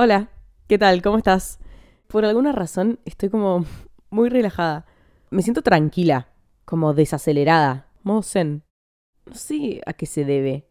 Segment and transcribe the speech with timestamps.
[0.00, 0.28] Hola,
[0.68, 1.02] ¿qué tal?
[1.02, 1.58] ¿Cómo estás?
[2.06, 3.64] Por alguna razón estoy como
[4.10, 4.86] muy relajada.
[5.30, 6.28] Me siento tranquila,
[6.64, 8.62] como desacelerada, modo zen.
[9.26, 10.68] No sé a qué se debe.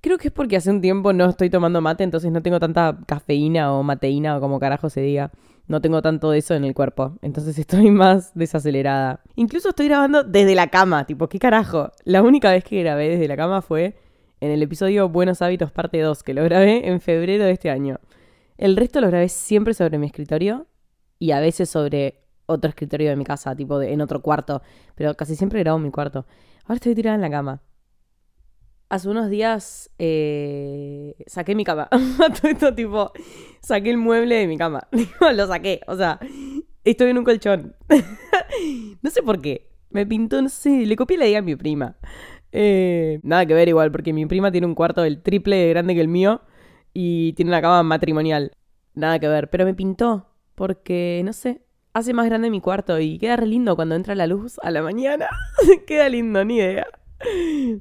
[0.00, 2.96] Creo que es porque hace un tiempo no estoy tomando mate, entonces no tengo tanta
[3.06, 5.30] cafeína o mateína o como carajo se diga.
[5.68, 9.20] No tengo tanto de eso en el cuerpo, entonces estoy más desacelerada.
[9.36, 11.92] Incluso estoy grabando desde la cama, tipo, ¿qué carajo?
[12.04, 13.98] La única vez que grabé desde la cama fue
[14.40, 17.98] en el episodio Buenos Hábitos parte 2, que lo grabé en febrero de este año.
[18.60, 20.66] El resto lo grabé siempre sobre mi escritorio
[21.18, 24.60] y a veces sobre otro escritorio de mi casa, tipo en otro cuarto,
[24.94, 26.26] pero casi siempre grabo en mi cuarto.
[26.64, 27.62] Ahora estoy tirada en la cama.
[28.90, 31.88] Hace unos días eh, saqué mi cama.
[32.42, 33.12] Todo esto tipo,
[33.62, 34.86] saqué el mueble de mi cama.
[35.34, 36.20] lo saqué, o sea,
[36.84, 37.74] estoy en un colchón.
[39.02, 39.70] no sé por qué.
[39.88, 41.96] Me pintó, no sé, le copié la idea a mi prima.
[42.52, 45.94] Eh, nada que ver igual, porque mi prima tiene un cuarto del triple de grande
[45.94, 46.42] que el mío
[46.92, 48.52] y tiene una cama matrimonial.
[48.94, 53.18] Nada que ver, pero me pintó porque, no sé, hace más grande mi cuarto y
[53.18, 55.28] queda re lindo cuando entra la luz a la mañana.
[55.86, 56.86] queda lindo, ni idea.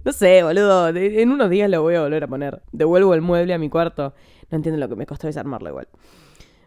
[0.04, 2.62] No sé, boludo, en unos días lo voy a volver a poner.
[2.72, 4.14] Devuelvo el mueble a mi cuarto.
[4.50, 5.88] No entiendo lo que me costó desarmarlo igual.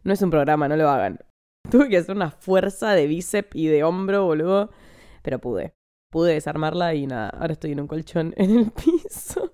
[0.05, 1.21] No es un programa, no lo hagan.
[1.71, 4.71] Tuve que hacer una fuerza de bíceps y de hombro, boludo.
[5.23, 5.75] Pero pude.
[6.11, 9.53] Pude desarmarla y nada, ahora estoy en un colchón en el piso.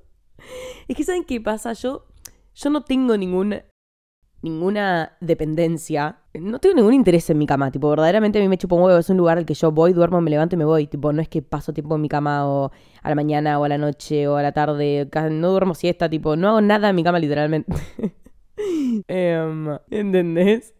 [0.86, 1.72] Es que, ¿saben qué pasa?
[1.72, 2.06] Yo
[2.58, 3.54] yo no tengo ningún,
[4.42, 6.18] ninguna dependencia.
[6.34, 7.70] No tengo ningún interés en mi cama.
[7.70, 8.98] Tipo, verdaderamente a mí me chupo un huevo.
[8.98, 10.88] Es un lugar al que yo voy, duermo, me levanto y me voy.
[10.88, 13.68] Tipo, no es que paso tiempo en mi cama o a la mañana o a
[13.68, 15.08] la noche o a la tarde.
[15.30, 17.72] No duermo siesta, tipo, no hago nada en mi cama literalmente.
[19.06, 20.74] Em, ¿Entendés?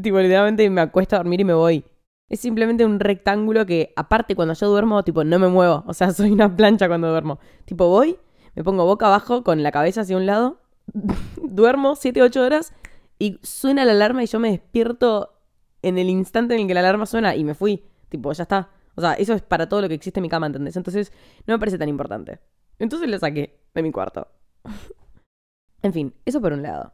[0.00, 1.84] Tipo, literalmente me acuesto a dormir y me voy.
[2.30, 5.84] Es simplemente un rectángulo que, aparte, cuando yo duermo, tipo, no me muevo.
[5.86, 7.40] O sea, soy una plancha cuando duermo.
[7.66, 8.16] Tipo, voy,
[8.54, 10.63] me pongo boca abajo con la cabeza hacia un lado
[11.42, 12.72] duermo 7, 8 horas
[13.18, 15.34] y suena la alarma y yo me despierto
[15.82, 17.84] en el instante en el que la alarma suena y me fui.
[18.08, 18.70] Tipo, ya está.
[18.96, 20.76] O sea, eso es para todo lo que existe en mi cama, ¿entendés?
[20.76, 21.12] Entonces,
[21.46, 22.40] no me parece tan importante.
[22.78, 24.28] Entonces lo saqué de mi cuarto.
[25.82, 26.92] en fin, eso por un lado.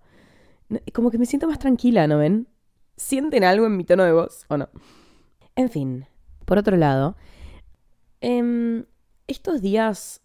[0.93, 2.49] Como que me siento más tranquila, ¿no ven?
[2.97, 4.69] ¿Sienten algo en mi tono de voz o no?
[5.57, 6.07] En fin,
[6.45, 7.17] por otro lado,
[8.21, 8.85] eh,
[9.27, 10.23] estos días,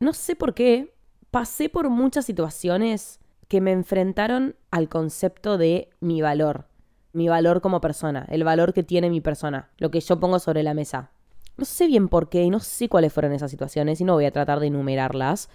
[0.00, 0.95] no sé por qué,
[1.36, 6.64] pasé por muchas situaciones que me enfrentaron al concepto de mi valor,
[7.12, 10.62] mi valor como persona, el valor que tiene mi persona, lo que yo pongo sobre
[10.62, 11.10] la mesa.
[11.58, 14.24] No sé bien por qué y no sé cuáles fueron esas situaciones y no voy
[14.24, 15.50] a tratar de enumerarlas,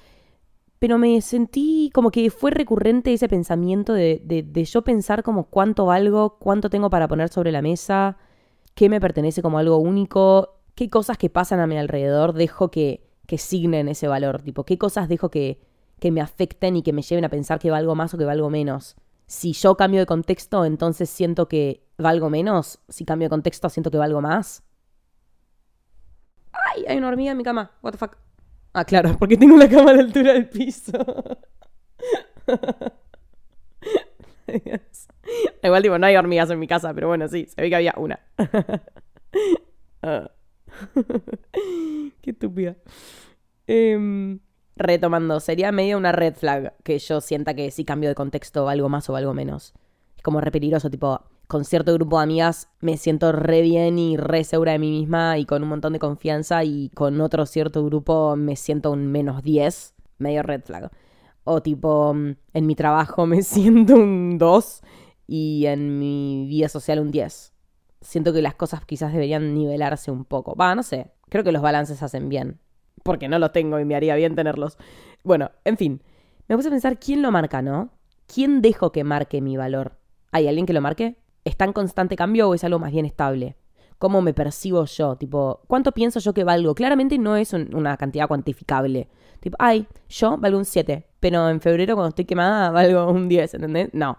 [0.77, 5.87] pero me sentí como que fue recurrente ese pensamiento de, de, yo pensar como cuánto
[5.87, 8.19] valgo, cuánto tengo para poner sobre la mesa,
[8.75, 13.01] qué me pertenece como algo único, qué cosas que pasan a mi alrededor dejo que,
[13.25, 15.70] que signen ese valor, tipo, qué cosas dejo que,
[16.01, 18.49] que me afecten y que me lleven a pensar que valgo más o que valgo
[18.49, 18.95] menos.
[19.27, 22.79] Si yo cambio de contexto, entonces siento que valgo menos.
[22.89, 24.63] Si cambio de contexto, siento que valgo más.
[26.51, 26.85] ¡Ay!
[26.87, 27.69] Hay una hormiga en mi cama.
[27.83, 28.17] What the fuck.
[28.73, 30.91] Ah, claro, porque tengo la cama a la altura del piso.
[35.63, 37.93] Igual, tipo, no hay hormigas en mi casa, pero bueno, sí, se ve que había
[37.95, 38.19] una.
[40.03, 40.31] Ah.
[42.21, 42.75] Qué estúpida.
[43.67, 43.95] Eh,
[44.81, 48.89] retomando, sería medio una red flag que yo sienta que si cambio de contexto algo
[48.89, 49.73] más o algo menos.
[50.17, 54.17] Es como re peligroso, tipo, con cierto grupo de amigas me siento re bien y
[54.17, 57.83] re segura de mí misma y con un montón de confianza y con otro cierto
[57.83, 60.91] grupo me siento un menos 10, medio red flag.
[61.43, 64.81] O tipo, mm, en mi trabajo me siento un 2
[65.27, 67.53] y en mi vida social un 10.
[68.01, 70.55] Siento que las cosas quizás deberían nivelarse un poco.
[70.55, 71.11] Va, no sé.
[71.29, 72.59] Creo que los balances hacen bien
[73.03, 74.77] porque no los tengo y me haría bien tenerlos.
[75.23, 76.01] Bueno, en fin,
[76.47, 77.89] me puse a pensar quién lo marca, ¿no?
[78.27, 79.97] ¿Quién dejo que marque mi valor?
[80.31, 81.17] ¿Hay alguien que lo marque?
[81.43, 83.55] ¿Está en constante cambio o es algo más bien estable?
[83.97, 85.15] ¿Cómo me percibo yo?
[85.15, 86.73] Tipo, ¿cuánto pienso yo que valgo?
[86.73, 89.09] Claramente no es una cantidad cuantificable.
[89.39, 93.55] Tipo, ay, yo valgo un 7, pero en febrero cuando estoy quemada valgo un 10,
[93.55, 93.89] ¿entendés?
[93.93, 94.17] No.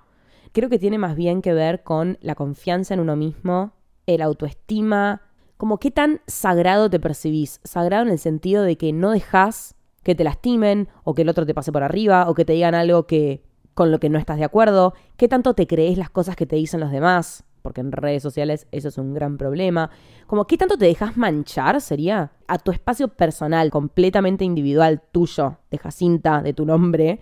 [0.52, 3.72] Creo que tiene más bien que ver con la confianza en uno mismo,
[4.06, 5.22] el autoestima,
[5.62, 7.60] como qué tan sagrado te percibís.
[7.62, 11.46] Sagrado en el sentido de que no dejas que te lastimen o que el otro
[11.46, 14.38] te pase por arriba o que te digan algo que con lo que no estás
[14.38, 14.92] de acuerdo.
[15.16, 17.44] ¿Qué tanto te crees las cosas que te dicen los demás?
[17.62, 19.88] Porque en redes sociales eso es un gran problema.
[20.26, 25.78] Como qué tanto te dejas manchar sería a tu espacio personal, completamente individual tuyo, de
[25.78, 27.20] Jacinta, de tu nombre.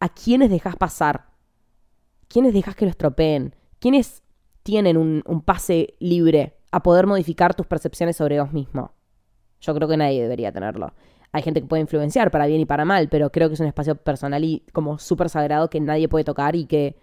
[0.00, 1.26] ¿A quiénes dejas pasar?
[2.28, 3.54] ¿Quiénes dejas que lo estropeen?
[3.78, 4.22] ¿Quiénes
[4.62, 8.90] tienen un, un pase libre a poder modificar tus percepciones sobre vos mismo.
[9.60, 10.92] Yo creo que nadie debería tenerlo.
[11.30, 13.68] hay gente que puede influenciar para bien y para mal, pero creo que es un
[13.68, 16.96] espacio personal y como súper sagrado que nadie puede tocar y que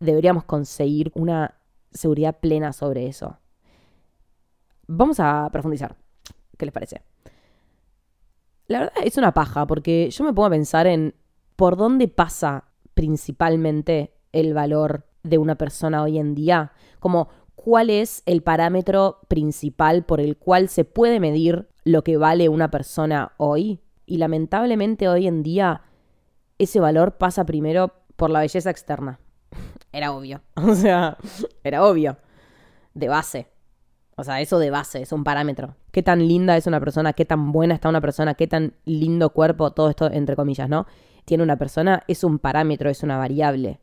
[0.00, 1.54] deberíamos conseguir una
[1.92, 3.38] seguridad plena sobre eso.
[4.86, 5.96] Vamos a profundizar.
[6.58, 7.00] ¿Qué les parece?
[8.66, 11.14] La verdad es una paja, porque yo me pongo a pensar en
[11.56, 16.72] por dónde pasa principalmente el valor de una persona hoy en día.
[16.98, 22.48] Como cuál es el parámetro principal por el cual se puede medir lo que vale
[22.48, 23.80] una persona hoy.
[24.06, 25.82] Y lamentablemente hoy en día
[26.58, 29.18] ese valor pasa primero por la belleza externa.
[29.92, 30.42] Era obvio.
[30.56, 31.16] O sea,
[31.62, 32.18] era obvio.
[32.94, 33.48] De base.
[34.16, 35.76] O sea, eso de base, es un parámetro.
[35.90, 39.30] Qué tan linda es una persona, qué tan buena está una persona, qué tan lindo
[39.30, 40.86] cuerpo, todo esto entre comillas, ¿no?
[41.26, 43.80] Tiene una persona, es un parámetro, es una variable.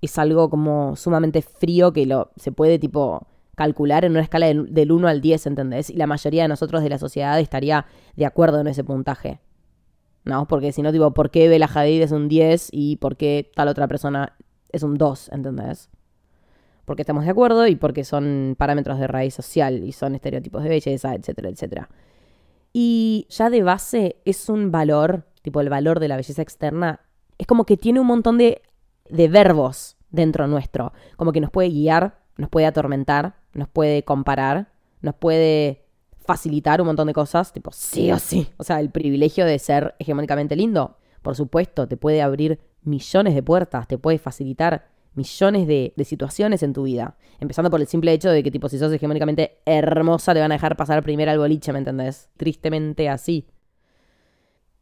[0.00, 4.92] Es algo como sumamente frío que lo, se puede tipo calcular en una escala del,
[4.92, 5.90] 1 al 10, ¿entendés?
[5.90, 7.86] Y la mayoría de nosotros de la sociedad estaría
[8.16, 9.40] de acuerdo en ese puntaje.
[10.24, 10.46] ¿No?
[10.46, 13.68] Porque si no, tipo, ¿por qué Bella Hadid es un 10 y por qué tal
[13.68, 14.36] otra persona
[14.70, 15.88] es un 2, ¿entendés?
[16.88, 20.70] porque estamos de acuerdo y porque son parámetros de raíz social y son estereotipos de
[20.70, 21.90] belleza, etcétera, etcétera.
[22.72, 27.00] Y ya de base es un valor, tipo el valor de la belleza externa,
[27.36, 28.62] es como que tiene un montón de,
[29.10, 34.72] de verbos dentro nuestro, como que nos puede guiar, nos puede atormentar, nos puede comparar,
[35.00, 35.84] nos puede
[36.20, 38.48] facilitar un montón de cosas, tipo sí o sí.
[38.58, 43.42] O sea, el privilegio de ser hegemónicamente lindo, por supuesto, te puede abrir millones de
[43.42, 47.16] puertas, te puede facilitar millones de, situaciones en tu vida.
[47.40, 50.54] Empezando por el simple hecho de que, tipo, si sos hegemónicamente hermosa, te van a
[50.54, 52.30] dejar pasar primero al boliche, ¿me entendés?
[52.36, 53.46] Tristemente así.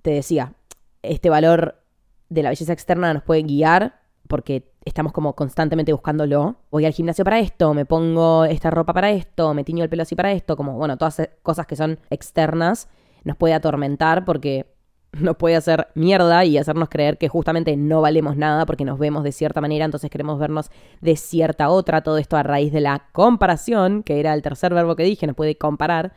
[0.03, 0.55] Te decía,
[1.03, 1.83] este valor
[2.29, 6.57] de la belleza externa nos puede guiar porque estamos como constantemente buscándolo.
[6.71, 10.03] Voy al gimnasio para esto, me pongo esta ropa para esto, me tiño el pelo
[10.03, 12.89] así para esto, como, bueno, todas cosas que son externas
[13.25, 14.67] nos puede atormentar porque
[15.13, 19.25] nos puede hacer mierda y hacernos creer que justamente no valemos nada porque nos vemos
[19.25, 20.71] de cierta manera, entonces queremos vernos
[21.01, 22.03] de cierta otra.
[22.03, 25.37] Todo esto a raíz de la comparación, que era el tercer verbo que dije, nos
[25.37, 26.13] puede comparar.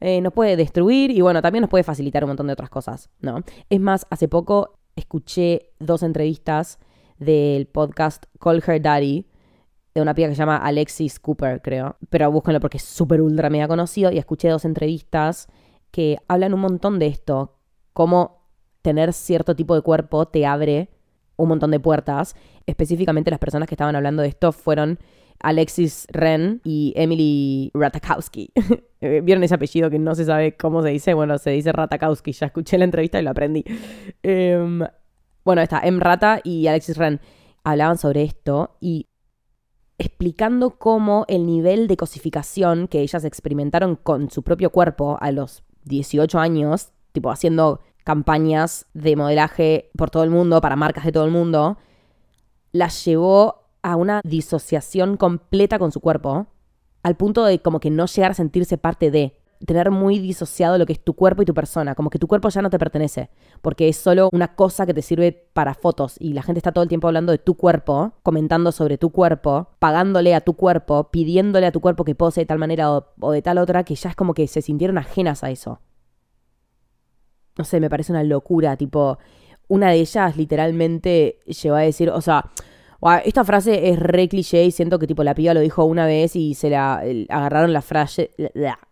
[0.00, 3.08] Eh, nos puede destruir y bueno, también nos puede facilitar un montón de otras cosas,
[3.20, 3.44] ¿no?
[3.70, 6.80] Es más, hace poco escuché dos entrevistas
[7.22, 9.26] del podcast Call Her Daddy,
[9.94, 11.96] de una piba que se llama Alexis Cooper, creo.
[12.10, 14.10] Pero búsquenlo porque es súper ultra mega conocido.
[14.10, 15.48] Y escuché dos entrevistas
[15.90, 17.58] que hablan un montón de esto
[17.92, 18.48] cómo
[18.80, 20.90] tener cierto tipo de cuerpo te abre
[21.36, 22.34] un montón de puertas.
[22.66, 24.98] Específicamente las personas que estaban hablando de esto fueron
[25.40, 28.52] Alexis Ren y Emily Ratakowski.
[29.00, 31.14] ¿Vieron ese apellido que no se sabe cómo se dice?
[31.14, 32.32] Bueno, se dice Ratakowski.
[32.32, 33.64] Ya escuché la entrevista y lo aprendí.
[34.22, 34.82] Em,
[35.44, 37.20] bueno, está Em Rata y Alexis Ren
[37.64, 39.06] hablaban sobre esto y
[39.98, 45.62] explicando cómo el nivel de cosificación que ellas experimentaron con su propio cuerpo a los
[45.84, 51.24] 18 años tipo haciendo campañas de modelaje por todo el mundo, para marcas de todo
[51.24, 51.78] el mundo,
[52.72, 56.46] las llevó a una disociación completa con su cuerpo,
[57.02, 60.86] al punto de como que no llegar a sentirse parte de, tener muy disociado lo
[60.86, 63.30] que es tu cuerpo y tu persona, como que tu cuerpo ya no te pertenece,
[63.60, 66.82] porque es solo una cosa que te sirve para fotos y la gente está todo
[66.82, 71.66] el tiempo hablando de tu cuerpo, comentando sobre tu cuerpo, pagándole a tu cuerpo, pidiéndole
[71.66, 74.16] a tu cuerpo que pose de tal manera o, de tal otra, que ya es
[74.16, 75.80] como que se sintieron ajenas a eso.
[77.56, 79.18] No sé, me parece una locura, tipo,
[79.68, 82.50] una de ellas literalmente llegó a decir, o sea,
[83.24, 86.36] esta frase es re cliché y siento que tipo la piba lo dijo una vez
[86.36, 88.30] y se la agarraron la frase,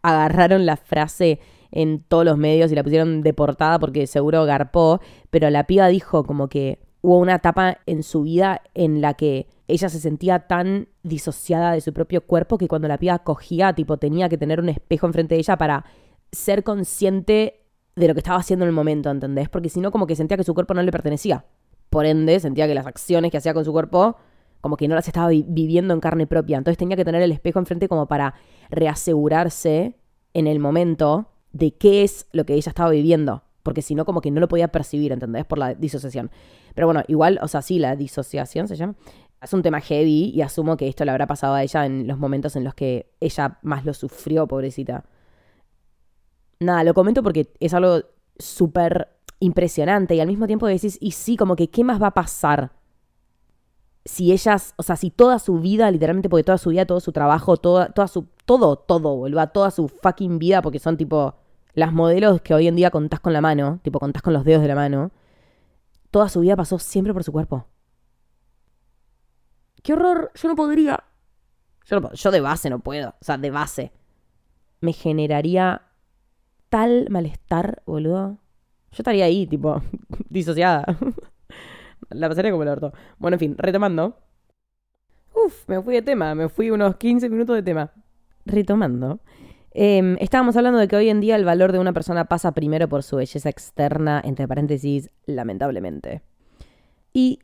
[0.03, 1.39] agarraron la frase
[1.71, 5.87] en todos los medios y la pusieron de portada porque seguro garpó, pero la piba
[5.89, 10.41] dijo como que hubo una etapa en su vida en la que ella se sentía
[10.41, 14.61] tan disociada de su propio cuerpo que cuando la piba cogía, tipo, tenía que tener
[14.61, 15.85] un espejo enfrente de ella para
[16.33, 17.61] ser consciente
[17.97, 19.49] de lo que estaba haciendo en el momento, ¿entendés?
[19.49, 21.45] Porque si no, como que sentía que su cuerpo no le pertenecía.
[21.91, 24.17] Por ende, sentía que las acciones que hacía con su cuerpo,
[24.61, 26.59] como que no las estaba viviendo en carne propia.
[26.59, 28.35] Entonces tenía que tener el espejo enfrente como para
[28.71, 29.99] reasegurarse
[30.33, 33.43] en el momento de qué es lo que ella estaba viviendo.
[33.63, 35.45] Porque si no, como que no lo podía percibir, ¿entendés?
[35.45, 36.31] Por la disociación.
[36.75, 38.95] Pero bueno, igual, o sea, sí, la disociación se llama.
[39.43, 42.19] Es un tema heavy y asumo que esto le habrá pasado a ella en los
[42.19, 45.05] momentos en los que ella más lo sufrió, pobrecita
[46.61, 48.03] nada, lo comento porque es algo
[48.39, 49.09] súper
[49.41, 52.73] impresionante y al mismo tiempo decís, y sí, como que, ¿qué más va a pasar?
[54.05, 57.13] Si ellas, o sea, si toda su vida, literalmente, porque toda su vida, todo su
[57.13, 61.35] trabajo, toda, toda su, todo, todo, vuelva, toda su fucking vida, porque son tipo
[61.75, 64.63] las modelos que hoy en día contás con la mano, tipo contás con los dedos
[64.63, 65.11] de la mano,
[66.11, 67.67] toda su vida pasó siempre por su cuerpo.
[69.83, 70.31] ¡Qué horror!
[70.35, 71.05] Yo no podría.
[71.87, 73.93] Yo, yo de base no puedo, o sea, de base.
[74.81, 75.83] Me generaría
[76.69, 78.39] tal malestar, boludo.
[78.93, 79.83] Yo estaría ahí, tipo,
[80.29, 80.85] disociada.
[82.11, 82.93] La pasaría como el orto.
[83.19, 84.17] Bueno, en fin, retomando.
[85.35, 87.93] Uf, me fui de tema, me fui unos 15 minutos de tema.
[88.45, 89.21] Retomando.
[89.73, 92.89] Em, estábamos hablando de que hoy en día el valor de una persona pasa primero
[92.89, 96.23] por su belleza externa, entre paréntesis, lamentablemente.
[97.13, 97.39] Y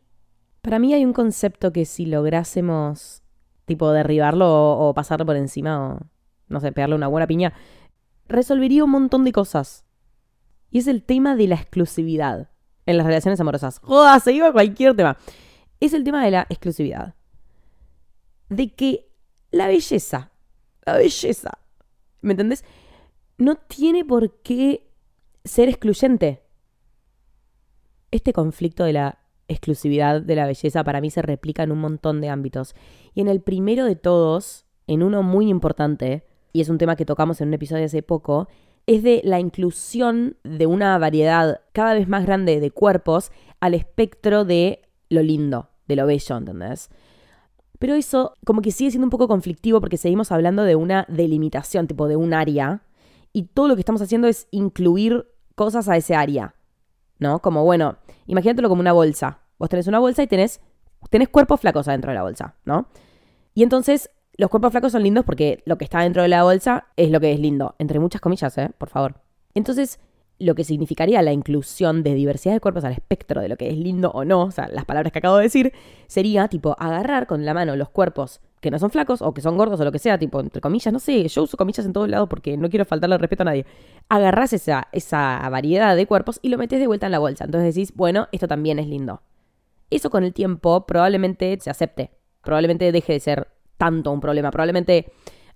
[0.62, 3.22] para mí hay un concepto que si lográsemos,
[3.66, 6.00] tipo, derribarlo o, o pasarlo por encima o,
[6.48, 7.52] no sé, pegarle una buena piña,
[8.26, 9.85] resolvería un montón de cosas.
[10.70, 12.50] Y es el tema de la exclusividad
[12.86, 13.80] en las relaciones amorosas.
[13.80, 15.16] Joda, se iba a cualquier tema.
[15.80, 17.14] Es el tema de la exclusividad.
[18.48, 19.10] De que
[19.50, 20.30] la belleza,
[20.84, 21.58] la belleza,
[22.20, 22.64] ¿me entendés?
[23.38, 24.88] No tiene por qué
[25.44, 26.42] ser excluyente.
[28.10, 29.18] Este conflicto de la
[29.48, 32.74] exclusividad de la belleza para mí se replica en un montón de ámbitos.
[33.14, 37.04] Y en el primero de todos, en uno muy importante, y es un tema que
[37.04, 38.48] tocamos en un episodio hace poco,
[38.86, 44.44] es de la inclusión de una variedad cada vez más grande de cuerpos al espectro
[44.44, 46.90] de lo lindo, de lo bello, ¿entendés?
[47.78, 51.86] Pero eso como que sigue siendo un poco conflictivo porque seguimos hablando de una delimitación,
[51.86, 52.82] tipo de un área,
[53.32, 56.54] y todo lo que estamos haciendo es incluir cosas a ese área,
[57.18, 57.40] ¿no?
[57.40, 59.40] Como, bueno, imagínatelo como una bolsa.
[59.58, 60.60] Vos tenés una bolsa y tenés,
[61.10, 62.88] tenés cuerpos flacos adentro de la bolsa, ¿no?
[63.54, 66.86] Y entonces los cuerpos flacos son lindos porque lo que está dentro de la bolsa
[66.96, 68.70] es lo que es lindo, entre muchas comillas, ¿eh?
[68.76, 69.14] Por favor.
[69.54, 69.98] Entonces,
[70.38, 73.78] lo que significaría la inclusión de diversidad de cuerpos al espectro de lo que es
[73.78, 75.72] lindo o no, o sea, las palabras que acabo de decir,
[76.06, 79.56] sería tipo agarrar con la mano los cuerpos que no son flacos o que son
[79.56, 82.08] gordos o lo que sea, tipo, entre comillas, no sé, yo uso comillas en todos
[82.08, 83.64] lados porque no quiero faltarle respeto a nadie.
[84.08, 87.44] Agarrás esa, esa variedad de cuerpos y lo metes de vuelta en la bolsa.
[87.44, 89.22] Entonces decís, bueno, esto también es lindo.
[89.88, 92.10] Eso con el tiempo probablemente se acepte.
[92.42, 94.50] Probablemente deje de ser tanto un problema.
[94.50, 95.12] Probablemente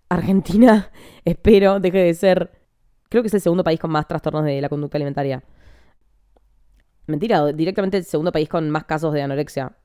[0.09, 0.91] Argentina,
[1.25, 2.51] espero, deje de ser,
[3.09, 5.43] creo que es el segundo país con más trastornos de la conducta alimentaria.
[7.07, 9.77] Mentira, directamente el segundo país con más casos de anorexia.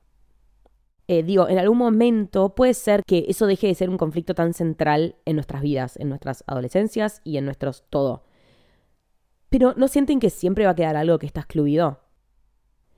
[1.08, 4.54] Eh, digo, en algún momento puede ser que eso deje de ser un conflicto tan
[4.54, 8.24] central en nuestras vidas, en nuestras adolescencias y en nuestros todo.
[9.48, 12.00] Pero ¿no sienten que siempre va a quedar algo que está excluido?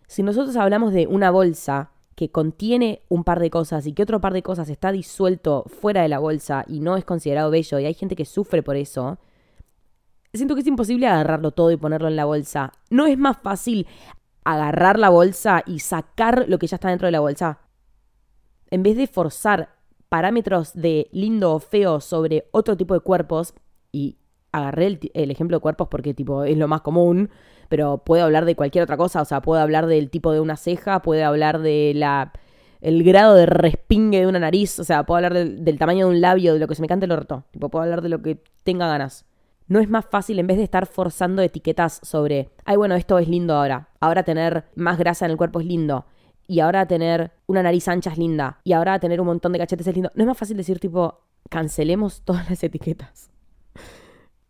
[0.07, 4.21] Si nosotros hablamos de una bolsa que contiene un par de cosas y que otro
[4.21, 7.87] par de cosas está disuelto fuera de la bolsa y no es considerado bello y
[7.87, 9.19] hay gente que sufre por eso,
[10.35, 12.73] siento que es imposible agarrarlo todo y ponerlo en la bolsa.
[12.91, 13.87] ¿No es más fácil
[14.43, 17.61] agarrar la bolsa y sacar lo que ya está dentro de la bolsa?
[18.69, 19.77] En vez de forzar
[20.09, 23.55] parámetros de lindo o feo sobre otro tipo de cuerpos,
[23.93, 24.17] y
[24.51, 27.31] agarré el, el ejemplo de cuerpos porque tipo es lo más común,
[27.69, 30.57] pero puedo hablar de cualquier otra cosa, o sea, puedo hablar del tipo de una
[30.57, 32.33] ceja, puedo hablar de la
[32.81, 36.21] el grado de respingue de una nariz, o sea, puedo hablar del, tamaño de un
[36.21, 38.43] labio, de lo que se me cante el orto, tipo, puedo hablar de lo que
[38.63, 39.25] tenga ganas.
[39.67, 43.29] No es más fácil en vez de estar forzando etiquetas sobre, ay, bueno, esto es
[43.29, 46.07] lindo ahora, ahora tener más grasa en el cuerpo es lindo,
[46.47, 49.87] y ahora tener una nariz ancha es linda, y ahora tener un montón de cachetes
[49.87, 50.11] es lindo.
[50.15, 51.21] No es más fácil decir, tipo,
[51.51, 53.31] cancelemos todas las etiquetas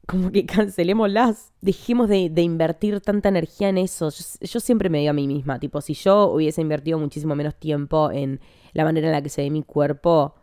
[0.08, 4.08] como que cancelémoslas, dejemos de, invertir tanta energía en eso.
[4.40, 8.10] Yo, siempre me digo a mí misma, tipo, si yo hubiese invertido muchísimo menos tiempo
[8.10, 8.40] en
[8.72, 10.34] la manera en la que se ve mi cuerpo,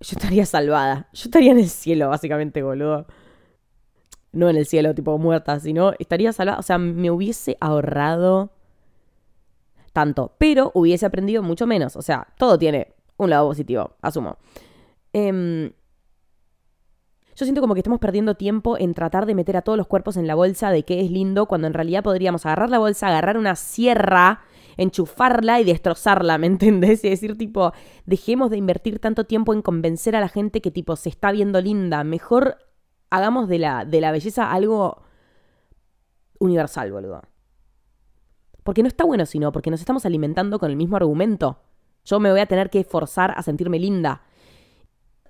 [0.00, 1.10] yo estaría salvada.
[1.12, 3.06] Yo estaría en el cielo, básicamente, boludo.
[4.32, 6.58] No en el cielo, tipo muerta, sino estaría salvada.
[6.58, 8.50] O sea, me hubiese ahorrado
[9.92, 11.96] tanto, pero hubiese aprendido mucho menos.
[11.96, 14.38] O sea, todo tiene un lado positivo, asumo.
[15.12, 15.70] Eh,
[17.36, 20.16] yo siento como que estamos perdiendo tiempo en tratar de meter a todos los cuerpos
[20.16, 23.36] en la bolsa de qué es lindo, cuando en realidad podríamos agarrar la bolsa, agarrar
[23.36, 24.40] una sierra,
[24.78, 27.04] enchufarla y destrozarla, ¿me entendés?
[27.04, 27.72] Y decir tipo,
[28.06, 31.60] dejemos de invertir tanto tiempo en convencer a la gente que tipo se está viendo
[31.60, 32.56] linda, mejor
[33.10, 35.02] hagamos de la, de la belleza algo
[36.38, 37.20] universal, boludo.
[38.62, 41.60] Porque no está bueno sino, porque nos estamos alimentando con el mismo argumento.
[42.06, 44.22] Yo me voy a tener que forzar a sentirme linda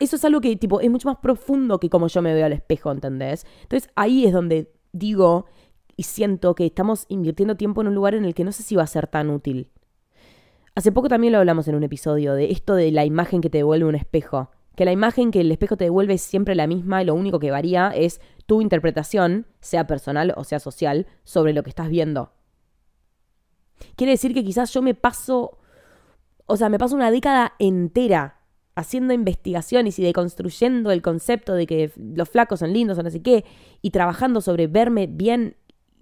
[0.00, 2.52] eso es algo que, tipo, es mucho más profundo que como yo me veo al
[2.52, 3.46] espejo, ¿entendés?
[3.62, 5.46] Entonces ahí es donde digo
[5.96, 8.76] y siento que estamos invirtiendo tiempo en un lugar en el que no sé si
[8.76, 9.70] va a ser tan útil.
[10.74, 13.58] Hace poco también lo hablamos en un episodio de esto de la imagen que te
[13.58, 14.50] devuelve un espejo.
[14.74, 17.38] Que la imagen que el espejo te devuelve es siempre la misma y lo único
[17.38, 22.32] que varía es tu interpretación, sea personal o sea social, sobre lo que estás viendo.
[23.96, 25.58] Quiere decir que quizás yo me paso,
[26.44, 28.35] o sea, me paso una década entera
[28.76, 33.22] haciendo investigaciones y deconstruyendo el concepto de que los flacos son lindos o no sé
[33.22, 33.44] qué,
[33.82, 35.56] y trabajando sobre verme bien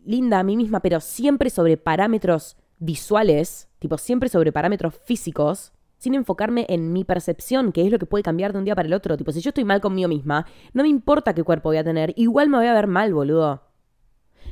[0.05, 6.15] linda a mí misma, pero siempre sobre parámetros visuales, tipo siempre sobre parámetros físicos, sin
[6.15, 8.93] enfocarme en mi percepción, que es lo que puede cambiar de un día para el
[8.93, 9.17] otro.
[9.17, 12.13] Tipo, si yo estoy mal conmigo misma, no me importa qué cuerpo voy a tener,
[12.17, 13.63] igual me voy a ver mal, boludo.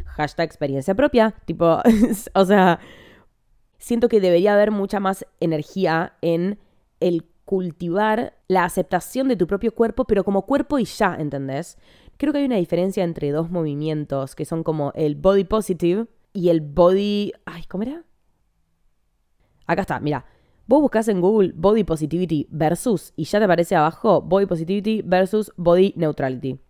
[0.06, 1.34] Hashtag experiencia propia.
[1.44, 1.82] Tipo,
[2.34, 2.78] o sea,
[3.76, 6.58] siento que debería haber mucha más energía en
[7.00, 11.78] el cultivar la aceptación de tu propio cuerpo, pero como cuerpo y ya, ¿entendés?
[12.16, 16.48] Creo que hay una diferencia entre dos movimientos que son como el body positive y
[16.50, 17.32] el body...
[17.44, 18.04] Ay, ¿cómo era?
[19.66, 20.24] Acá está, mira.
[20.66, 25.52] Vos buscas en Google body positivity versus y ya te aparece abajo body positivity versus
[25.56, 26.60] body neutrality.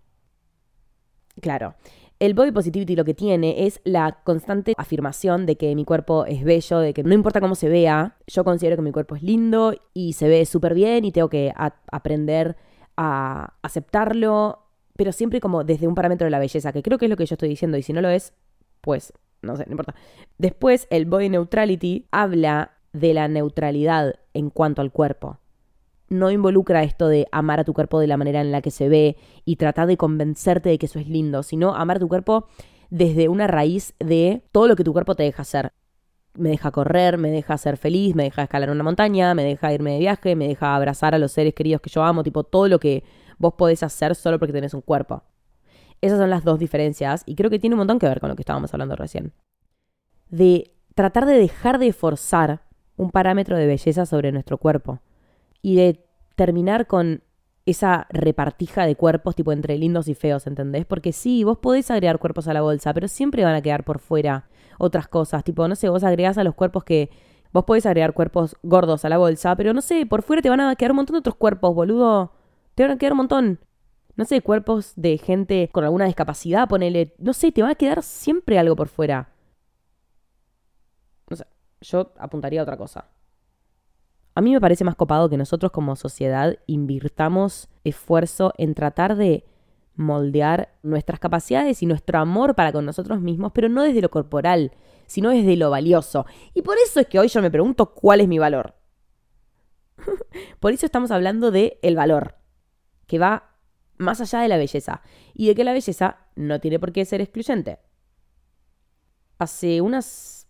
[1.40, 1.74] Claro.
[2.22, 6.44] El body positivity lo que tiene es la constante afirmación de que mi cuerpo es
[6.44, 9.74] bello, de que no importa cómo se vea, yo considero que mi cuerpo es lindo
[9.92, 11.52] y se ve súper bien y tengo que
[11.90, 12.56] aprender
[12.96, 14.60] a aceptarlo,
[14.94, 17.26] pero siempre como desde un parámetro de la belleza, que creo que es lo que
[17.26, 18.34] yo estoy diciendo y si no lo es,
[18.82, 19.12] pues
[19.42, 19.96] no sé, no importa.
[20.38, 25.40] Después, el body neutrality habla de la neutralidad en cuanto al cuerpo
[26.12, 28.88] no involucra esto de amar a tu cuerpo de la manera en la que se
[28.88, 32.46] ve y tratar de convencerte de que eso es lindo, sino amar a tu cuerpo
[32.90, 35.72] desde una raíz de todo lo que tu cuerpo te deja hacer.
[36.34, 39.92] Me deja correr, me deja ser feliz, me deja escalar una montaña, me deja irme
[39.92, 42.78] de viaje, me deja abrazar a los seres queridos que yo amo, tipo todo lo
[42.78, 43.04] que
[43.38, 45.22] vos podés hacer solo porque tenés un cuerpo.
[46.00, 48.36] Esas son las dos diferencias y creo que tiene un montón que ver con lo
[48.36, 49.32] que estábamos hablando recién.
[50.28, 52.62] De tratar de dejar de forzar
[52.96, 55.00] un parámetro de belleza sobre nuestro cuerpo
[55.62, 56.04] y de
[56.34, 57.22] terminar con
[57.64, 60.84] esa repartija de cuerpos tipo entre lindos y feos, ¿entendés?
[60.84, 64.00] Porque sí, vos podés agregar cuerpos a la bolsa, pero siempre van a quedar por
[64.00, 67.10] fuera otras cosas, tipo, no sé, vos agregás a los cuerpos que...
[67.52, 70.60] Vos podés agregar cuerpos gordos a la bolsa, pero no sé, por fuera te van
[70.60, 72.32] a quedar un montón de otros cuerpos, boludo.
[72.74, 73.60] Te van a quedar un montón.
[74.16, 77.14] No sé, cuerpos de gente con alguna discapacidad, ponele.
[77.18, 79.28] No sé, te va a quedar siempre algo por fuera.
[81.28, 81.44] No sé,
[81.82, 83.11] yo apuntaría a otra cosa.
[84.34, 89.44] A mí me parece más copado que nosotros como sociedad invirtamos esfuerzo en tratar de
[89.94, 94.72] moldear nuestras capacidades y nuestro amor para con nosotros mismos, pero no desde lo corporal,
[95.06, 96.24] sino desde lo valioso.
[96.54, 98.74] Y por eso es que hoy yo me pregunto cuál es mi valor.
[100.60, 102.36] por eso estamos hablando de el valor,
[103.06, 103.50] que va
[103.98, 105.02] más allá de la belleza
[105.34, 107.78] y de que la belleza no tiene por qué ser excluyente.
[109.38, 110.48] Hace unas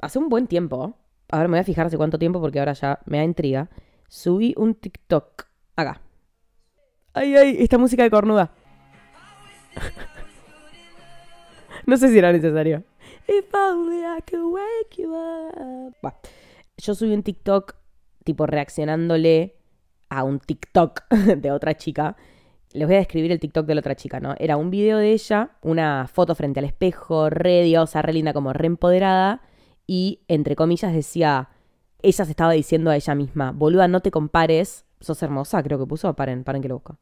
[0.00, 0.96] hace un buen tiempo
[1.30, 3.70] a ver, me voy a fijar hace cuánto tiempo porque ahora ya me da intriga.
[4.08, 5.46] Subí un TikTok.
[5.76, 6.00] Acá.
[7.12, 8.52] Ay, ay, esta música de cornuda.
[11.86, 12.82] no sé si era necesario.
[16.78, 17.76] Yo subí un TikTok
[18.24, 19.56] tipo reaccionándole
[20.08, 22.16] a un TikTok de otra chica.
[22.72, 24.34] Les voy a describir el TikTok de la otra chica, ¿no?
[24.38, 28.52] Era un video de ella, una foto frente al espejo, re diosa, re linda, como
[28.52, 29.42] re empoderada
[29.92, 31.48] y, entre comillas, decía,
[32.00, 35.86] ella se estaba diciendo a ella misma, boluda, no te compares, sos hermosa, creo que
[35.86, 37.00] puso, paren, paren que lo busco.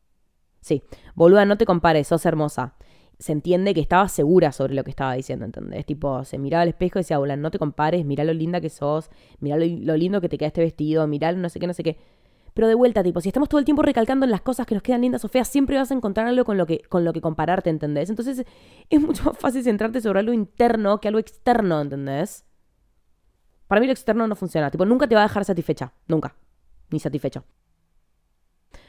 [0.63, 0.83] Sí,
[1.15, 2.77] boluda, no te compares, sos hermosa.
[3.19, 5.85] Se entiende que estaba segura sobre lo que estaba diciendo, ¿entendés?
[5.85, 8.71] Tipo, se miraba al espejo y decía, boluda, no te compares, mira lo linda que
[8.71, 11.75] sos, mira lo, lo lindo que te queda este vestido, mira no sé qué, no
[11.75, 11.99] sé qué.
[12.55, 14.83] Pero de vuelta, tipo, si estamos todo el tiempo recalcando en las cosas que nos
[14.83, 17.21] quedan lindas o feas, siempre vas a encontrar algo con lo que, con lo que
[17.21, 18.09] compararte, ¿entendés?
[18.09, 18.47] Entonces
[18.89, 22.48] es mucho más fácil centrarte sobre algo interno que algo externo, ¿entendés?
[23.69, 24.71] Para mí lo externo no funciona.
[24.71, 25.93] Tipo, nunca te va a dejar satisfecha.
[26.09, 26.35] Nunca.
[26.91, 27.45] Ni satisfecho.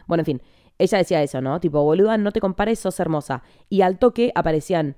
[0.08, 0.42] Bueno, en fin.
[0.78, 1.60] Ella decía eso, ¿no?
[1.60, 3.44] Tipo, boluda, no te compares, sos hermosa.
[3.68, 4.96] Y al toque aparecían.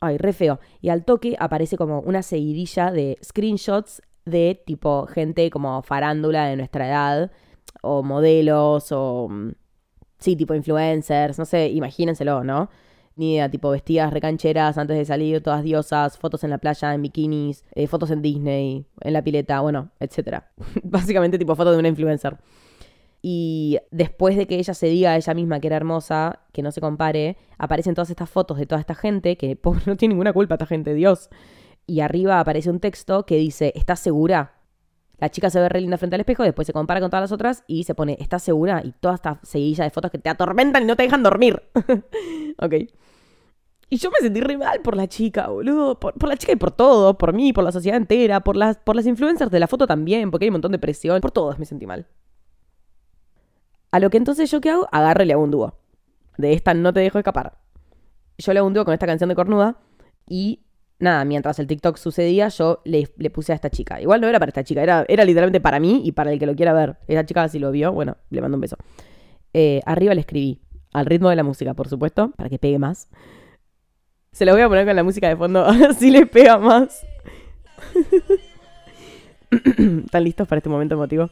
[0.00, 0.58] Ay, re feo.
[0.80, 6.56] Y al toque aparece como una seguidilla de screenshots de tipo gente como farándula de
[6.56, 7.30] nuestra edad.
[7.82, 9.28] O modelos, o.
[9.28, 9.52] Mm,
[10.18, 11.38] sí, tipo influencers.
[11.38, 12.70] No sé, imagínenselo, ¿no?
[13.20, 17.64] Ni tipo vestidas recancheras antes de salir, todas diosas, fotos en la playa, en bikinis,
[17.74, 20.50] eh, fotos en Disney, en la pileta, bueno, etcétera.
[20.82, 22.38] Básicamente tipo fotos de una influencer.
[23.20, 26.72] Y después de que ella se diga a ella misma que era hermosa, que no
[26.72, 30.54] se compare, aparecen todas estas fotos de toda esta gente, que no tiene ninguna culpa
[30.54, 31.28] esta gente, Dios.
[31.86, 34.54] Y arriba aparece un texto que dice, ¿estás segura?
[35.18, 37.32] La chica se ve re linda frente al espejo, después se compara con todas las
[37.32, 38.80] otras y se pone, ¿estás segura?
[38.82, 41.62] Y toda esta seguilla de fotos que te atormentan y no te dejan dormir.
[42.58, 42.74] ok.
[43.92, 45.98] Y yo me sentí re mal por la chica, boludo.
[45.98, 47.18] Por, la chica y por todo.
[47.18, 48.40] Por mí, por la sociedad entera.
[48.40, 50.30] Por las, por las influencers de la foto también.
[50.30, 51.20] Porque hay un montón de presión.
[51.20, 52.06] Por todos me sentí mal.
[53.90, 54.88] A lo que entonces yo qué hago?
[54.92, 55.74] Agarro y le hago un dúo.
[56.38, 57.58] De esta no te dejo escapar.
[58.38, 59.76] Yo le hago un dúo con esta canción de cornuda.
[60.28, 60.60] Y
[61.00, 64.00] nada, mientras el TikTok sucedía, yo le, puse a esta chica.
[64.00, 66.46] Igual no era para esta chica, era, era literalmente para mí y para el que
[66.46, 66.98] lo quiera ver.
[67.08, 68.76] Esa chica si lo vio, bueno, le mando un beso.
[69.52, 70.60] Eh, arriba le escribí,
[70.92, 73.08] al ritmo de la música, por supuesto, para que pegue más.
[74.32, 77.04] Se lo voy a poner con la música de fondo, así le pega más.
[79.50, 81.30] ¿Están listos para este momento emotivo?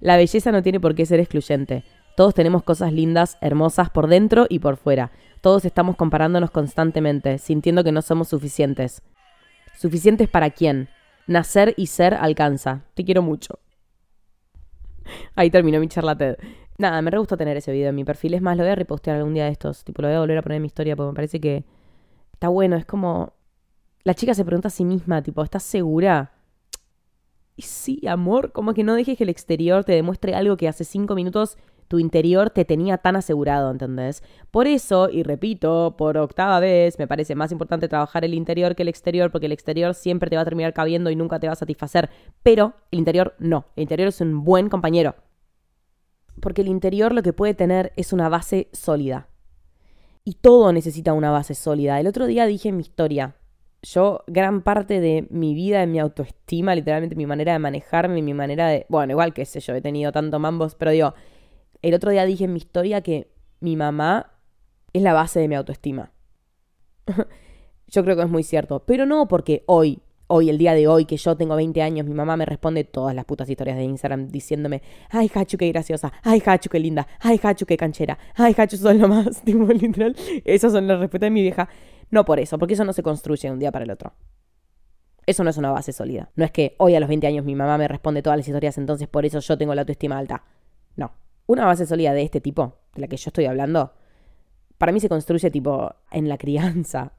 [0.00, 1.84] La belleza no tiene por qué ser excluyente.
[2.16, 5.12] Todos tenemos cosas lindas, hermosas por dentro y por fuera.
[5.42, 9.02] Todos estamos comparándonos constantemente, sintiendo que no somos suficientes.
[9.76, 10.88] ¿Suficientes para quién?
[11.26, 12.84] Nacer y ser alcanza.
[12.94, 13.58] Te quiero mucho.
[15.34, 16.16] Ahí terminó mi charla.
[16.78, 18.34] Nada, me re gustó tener ese video en mi perfil.
[18.34, 19.84] Es más, lo voy a repostear algún día de estos.
[19.84, 21.64] Tipo, lo voy a volver a poner en mi historia porque me parece que
[22.32, 22.76] está bueno.
[22.76, 23.32] Es como.
[24.04, 26.32] La chica se pregunta a sí misma, tipo, ¿estás segura?
[27.56, 30.84] Y sí, amor, como que no dejes que el exterior te demuestre algo que hace
[30.84, 31.56] cinco minutos
[31.88, 34.22] tu interior te tenía tan asegurado, ¿entendés?
[34.50, 38.82] Por eso, y repito, por octava vez, me parece más importante trabajar el interior que
[38.82, 41.54] el exterior, porque el exterior siempre te va a terminar cabiendo y nunca te va
[41.54, 42.10] a satisfacer,
[42.42, 45.14] pero el interior no, el interior es un buen compañero.
[46.40, 49.28] Porque el interior lo que puede tener es una base sólida.
[50.24, 52.00] Y todo necesita una base sólida.
[52.00, 53.36] El otro día dije en mi historia,
[53.82, 58.34] yo gran parte de mi vida, de mi autoestima, literalmente mi manera de manejarme, mi
[58.34, 58.86] manera de...
[58.88, 61.14] Bueno, igual que sé yo, he tenido tanto mambos, pero digo,
[61.82, 64.32] el otro día dije en mi historia que mi mamá
[64.92, 66.10] es la base de mi autoestima.
[67.86, 71.04] yo creo que es muy cierto, pero no porque hoy, hoy, el día de hoy,
[71.04, 74.28] que yo tengo 20 años, mi mamá me responde todas las putas historias de Instagram
[74.28, 78.76] diciéndome, ay, Hachu, qué graciosa, ay, Hachu, qué linda, ay, Hachu, qué canchera, ay, Hachu,
[78.76, 80.16] son lo más, tipo, literal.
[80.44, 81.68] Esas son las respuestas de mi vieja.
[82.10, 84.12] No por eso, porque eso no se construye de un día para el otro.
[85.26, 86.30] Eso no es una base sólida.
[86.36, 88.78] No es que hoy a los 20 años mi mamá me responde todas las historias,
[88.78, 90.44] entonces por eso yo tengo la autoestima alta.
[90.94, 91.12] No.
[91.46, 93.92] Una base sólida de este tipo, de la que yo estoy hablando,
[94.78, 97.12] para mí se construye tipo en la crianza,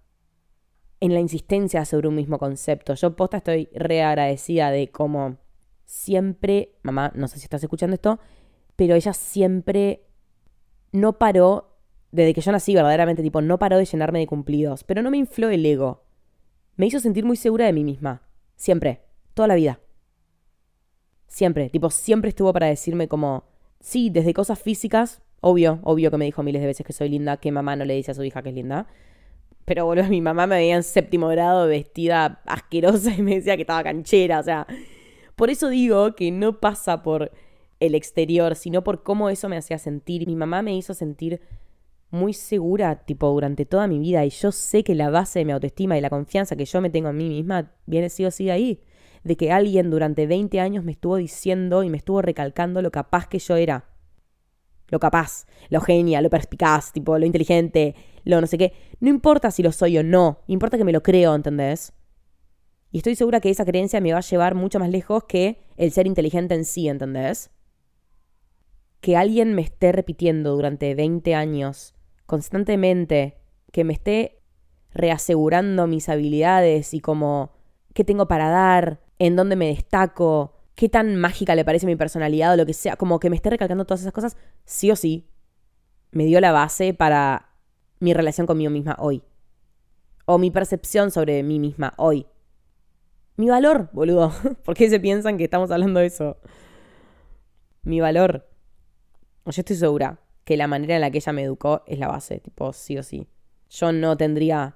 [1.00, 2.94] en la insistencia sobre un mismo concepto.
[2.96, 5.38] Yo posta estoy re agradecida de cómo
[5.86, 8.20] siempre, mamá, no sé si estás escuchando esto,
[8.76, 10.04] pero ella siempre
[10.92, 11.78] no paró
[12.12, 15.18] desde que yo nací verdaderamente, tipo, no paró de llenarme de cumplidos, pero no me
[15.18, 16.04] infló el ego.
[16.76, 18.22] Me hizo sentir muy segura de mí misma.
[18.56, 19.02] Siempre.
[19.34, 19.80] Toda la vida.
[21.28, 21.70] Siempre.
[21.70, 23.44] Tipo, siempre estuvo para decirme como,
[23.80, 27.38] sí, desde cosas físicas, obvio, obvio que me dijo miles de veces que soy linda,
[27.38, 28.88] que mamá no le dice a su hija que es linda.
[29.68, 33.64] Pero bueno, mi mamá me veía en séptimo grado vestida asquerosa y me decía que
[33.64, 34.66] estaba canchera, o sea,
[35.36, 37.32] por eso digo que no pasa por
[37.82, 40.26] el exterior, sino por cómo eso me hacía sentir.
[40.26, 41.42] Mi mamá me hizo sentir
[42.12, 44.24] muy segura, tipo, durante toda mi vida.
[44.24, 46.90] Y yo sé que la base de mi autoestima y la confianza que yo me
[46.90, 48.82] tengo en mí misma viene sí o sí de ahí.
[49.26, 53.28] De que alguien durante 20 años me estuvo diciendo y me estuvo recalcando lo capaz
[53.28, 53.84] que yo era.
[54.90, 58.74] Lo capaz, lo genia, lo perspicaz, tipo, lo inteligente, lo no sé qué.
[59.00, 61.94] No importa si lo soy o no, importa que me lo creo, ¿entendés?
[62.92, 65.92] Y estoy segura que esa creencia me va a llevar mucho más lejos que el
[65.92, 67.52] ser inteligente en sí, ¿entendés?
[69.02, 71.94] Que alguien me esté repitiendo durante 20 años
[72.26, 73.38] constantemente,
[73.72, 74.42] que me esté
[74.94, 77.52] reasegurando mis habilidades y como
[77.94, 82.54] qué tengo para dar, en dónde me destaco, qué tan mágica le parece mi personalidad
[82.54, 85.28] o lo que sea, como que me esté recalcando todas esas cosas, sí o sí,
[86.12, 87.50] me dio la base para
[88.00, 89.24] mi relación conmigo misma hoy.
[90.26, 92.28] O mi percepción sobre mí misma hoy.
[93.38, 94.32] Mi valor, boludo.
[94.64, 96.38] ¿Por qué se piensan que estamos hablando de eso?
[97.82, 98.48] Mi valor.
[99.48, 102.40] Yo estoy segura que la manera en la que ella me educó es la base,
[102.40, 103.28] tipo, sí o sí.
[103.72, 104.76] Yo no tendría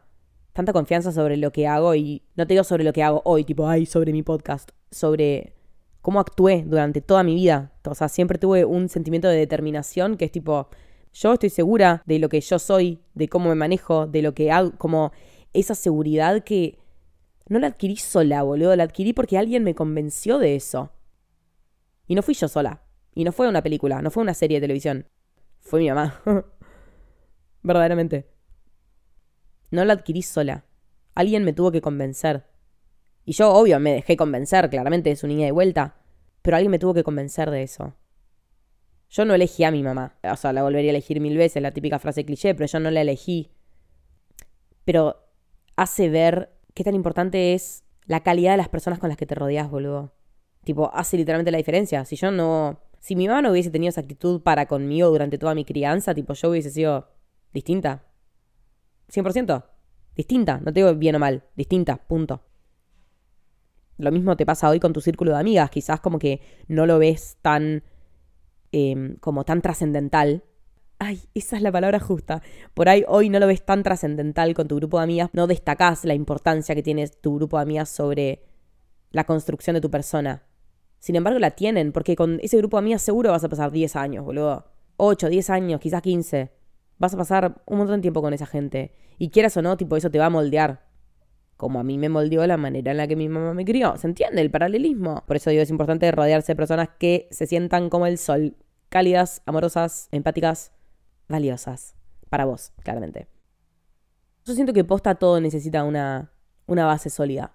[0.54, 3.44] tanta confianza sobre lo que hago y no te digo sobre lo que hago hoy,
[3.44, 5.61] tipo, ay, sobre mi podcast, sobre
[6.02, 7.74] cómo actué durante toda mi vida.
[7.86, 10.68] O sea, siempre tuve un sentimiento de determinación que es tipo,
[11.14, 14.52] yo estoy segura de lo que yo soy, de cómo me manejo, de lo que
[14.52, 15.12] hago, como
[15.54, 16.78] esa seguridad que
[17.48, 20.92] no la adquirí sola, boludo, la adquirí porque alguien me convenció de eso.
[22.08, 22.84] Y no fui yo sola.
[23.14, 25.06] Y no fue una película, no fue una serie de televisión
[25.62, 26.22] fue mi mamá.
[27.64, 28.28] Verdaderamente.
[29.70, 30.66] No la adquirí sola.
[31.16, 32.46] Alguien me tuvo que convencer.
[33.26, 35.96] Y yo, obvio, me dejé convencer, claramente es un niña de vuelta.
[36.42, 37.94] Pero alguien me tuvo que convencer de eso.
[39.10, 40.18] Yo no elegí a mi mamá.
[40.24, 42.90] O sea, la volvería a elegir mil veces, la típica frase cliché, pero yo no
[42.90, 43.52] la elegí.
[44.86, 45.18] Pero
[45.76, 49.36] hace ver qué tan importante es la calidad de las personas con las que te
[49.36, 50.14] rodeas, boludo.
[50.64, 52.06] Tipo, hace literalmente la diferencia.
[52.06, 55.56] Si yo no si mi mamá no hubiese tenido esa actitud para conmigo durante toda
[55.56, 57.10] mi crianza, tipo, yo hubiese sido
[57.52, 58.04] distinta.
[59.12, 59.66] 100%.
[60.16, 60.60] Distinta.
[60.60, 61.44] No te digo bien o mal.
[61.56, 61.98] Distinta.
[61.98, 62.44] Punto.
[64.02, 65.70] Lo mismo te pasa hoy con tu círculo de amigas.
[65.70, 67.84] Quizás como que no lo ves tan...
[68.72, 70.44] Em, como tan trascendental.
[70.98, 72.42] Ay, esa es la palabra justa.
[72.74, 75.30] Por ahí hoy no lo ves tan trascendental con tu grupo de amigas.
[75.34, 78.44] No destacás la importancia que tiene tu grupo de amigas sobre
[79.12, 80.44] la construcción de tu persona.
[81.00, 83.96] Sin embargo, la tienen, porque con ese grupo de amigas seguro vas a pasar 10
[83.96, 84.66] años, boludo.
[84.98, 86.52] 8, 10 años, quizás 15.
[86.98, 88.94] Vas a pasar un montón de tiempo con esa gente.
[89.18, 90.91] Y quieras o no, tipo, eso te va a moldear.
[91.62, 93.96] Como a mí me moldeó la manera en la que mi mamá me crió.
[93.96, 95.24] ¿Se entiende el paralelismo?
[95.28, 98.56] Por eso digo, es importante rodearse de personas que se sientan como el sol.
[98.90, 100.72] cálidas, amorosas, empáticas,
[101.30, 101.94] valiosas.
[102.32, 103.28] Para vos, claramente.
[104.44, 106.32] Yo siento que posta todo necesita una,
[106.66, 107.52] una base sólida.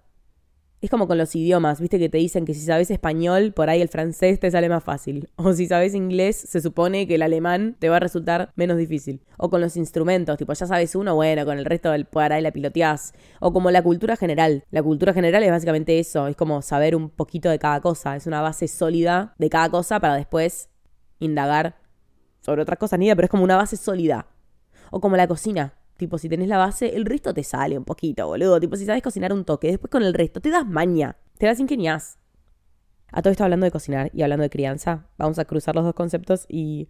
[0.82, 3.80] Es como con los idiomas, viste que te dicen que si sabes español, por ahí
[3.80, 5.30] el francés te sale más fácil.
[5.36, 9.22] O si sabes inglés, se supone que el alemán te va a resultar menos difícil.
[9.38, 12.42] O con los instrumentos, tipo, ya sabes uno, bueno, con el resto del por ahí
[12.42, 13.14] la piloteás.
[13.40, 14.64] O como la cultura general.
[14.70, 18.14] La cultura general es básicamente eso, es como saber un poquito de cada cosa.
[18.16, 20.68] Es una base sólida de cada cosa para después
[21.20, 21.76] indagar
[22.40, 24.26] sobre otras cosas, ni idea, pero es como una base sólida.
[24.90, 25.74] O como la cocina.
[25.96, 28.61] Tipo, si tenés la base, el resto te sale un poquito, boludo.
[28.61, 31.16] Tipo, si sabes cocinar un toque, después con el resto te das maña.
[31.38, 32.18] Te das ingenias.
[33.12, 35.94] A todo esto hablando de cocinar y hablando de crianza, vamos a cruzar los dos
[35.94, 36.88] conceptos y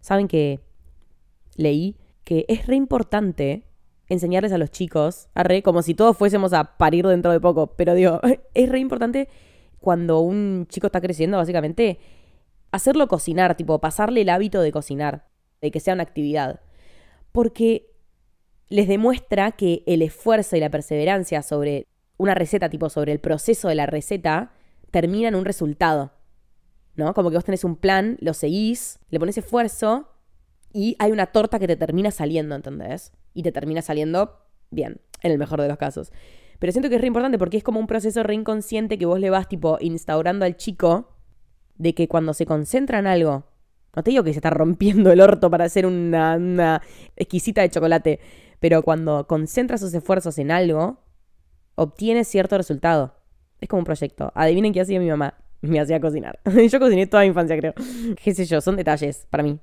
[0.00, 0.60] saben que
[1.56, 3.66] leí que es re importante
[4.08, 7.94] enseñarles a los chicos, arre, como si todos fuésemos a parir dentro de poco, pero
[7.94, 8.20] digo,
[8.54, 9.28] es re importante
[9.80, 11.98] cuando un chico está creciendo, básicamente,
[12.72, 15.28] hacerlo cocinar, tipo, pasarle el hábito de cocinar,
[15.60, 16.60] de que sea una actividad.
[17.32, 17.94] Porque
[18.68, 23.68] les demuestra que el esfuerzo y la perseverancia sobre una receta, tipo sobre el proceso
[23.68, 24.52] de la receta,
[24.90, 26.12] termina en un resultado.
[26.94, 27.12] ¿No?
[27.12, 30.08] Como que vos tenés un plan, lo seguís, le pones esfuerzo
[30.72, 33.12] y hay una torta que te termina saliendo, ¿entendés?
[33.34, 36.10] Y te termina saliendo bien, en el mejor de los casos.
[36.58, 39.20] Pero siento que es re importante porque es como un proceso re inconsciente que vos
[39.20, 41.16] le vas, tipo, instaurando al chico
[41.76, 43.44] de que cuando se concentra en algo,
[43.94, 46.82] no te digo que se está rompiendo el orto para hacer una, una
[47.16, 48.20] exquisita de chocolate,
[48.60, 50.98] pero cuando concentra sus esfuerzos en algo,
[51.74, 53.14] obtiene cierto resultado.
[53.60, 54.32] Es como un proyecto.
[54.34, 55.34] Adivinen qué hacía mi mamá.
[55.60, 56.38] Me hacía cocinar.
[56.70, 57.74] yo cociné toda mi infancia, creo.
[58.22, 59.58] Qué sé yo, son detalles para mí.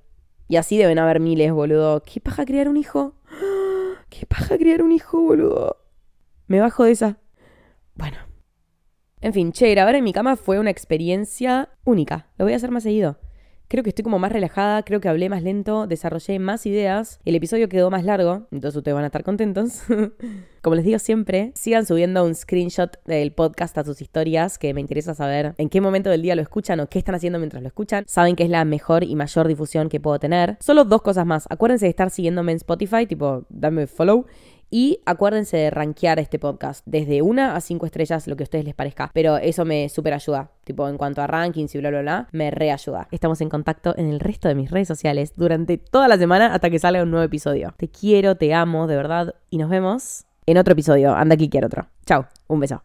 [0.47, 2.03] Y así deben haber miles, boludo.
[2.03, 3.15] ¿Qué paja criar un hijo?
[4.09, 5.77] ¿Qué paja criar un hijo, boludo?
[6.47, 7.17] Me bajo de esa.
[7.95, 8.17] Bueno.
[9.21, 12.27] En fin, che, grabar en mi cama fue una experiencia única.
[12.37, 13.17] Lo voy a hacer más seguido.
[13.73, 17.33] Creo que estoy como más relajada, creo que hablé más lento, desarrollé más ideas, el
[17.33, 19.81] episodio quedó más largo, entonces ustedes van a estar contentos.
[20.61, 24.81] como les digo siempre, sigan subiendo un screenshot del podcast a sus historias, que me
[24.81, 27.67] interesa saber en qué momento del día lo escuchan o qué están haciendo mientras lo
[27.67, 28.03] escuchan.
[28.07, 30.55] Saben que es la mejor y mayor difusión que puedo tener.
[30.59, 31.47] Solo dos cosas más.
[31.49, 34.27] Acuérdense de estar siguiéndome en Spotify, tipo, dame follow.
[34.69, 38.65] Y acuérdense de rankear este podcast desde una a cinco estrellas, lo que a ustedes
[38.65, 39.11] les parezca.
[39.13, 40.51] Pero eso me super ayuda.
[40.63, 43.07] Tipo, en cuanto a rankings y bla, bla, bla, me reayuda.
[43.11, 46.69] Estamos en contacto en el resto de mis redes sociales durante toda la semana hasta
[46.69, 47.73] que salga un nuevo episodio.
[47.77, 49.35] Te quiero, te amo, de verdad.
[49.49, 51.15] Y nos vemos en otro episodio.
[51.15, 51.87] Anda aquí quiero otro.
[52.05, 52.81] Chao, un beso.